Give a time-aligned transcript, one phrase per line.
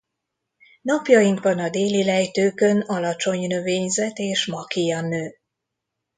[0.81, 5.37] Napjainkban a déli lejtőkön alacsony növényzet és makija nő.